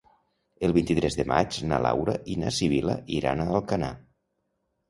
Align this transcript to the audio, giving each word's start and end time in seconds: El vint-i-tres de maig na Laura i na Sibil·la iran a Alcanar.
El 0.67 0.71
vint-i-tres 0.77 1.17
de 1.19 1.25
maig 1.31 1.59
na 1.73 1.79
Laura 1.87 2.15
i 2.37 2.39
na 2.45 2.55
Sibil·la 2.61 2.97
iran 3.19 3.45
a 3.45 3.47
Alcanar. 3.59 3.93